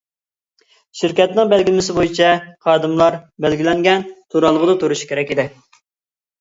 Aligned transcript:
شىركەتنىڭ 1.01 1.51
بەلگىلىمىسى 1.51 1.95
بويىچە 1.99 2.31
خادىملار 2.69 3.21
بەلگىلەنگەن 3.47 4.09
تۇرالغۇدا 4.17 4.79
تۇرۇشى 4.85 5.15
كېرەك 5.15 5.39
ئىدى. 5.39 5.51